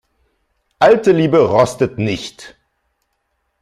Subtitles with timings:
[0.79, 2.55] Alte Liebe rostet nicht.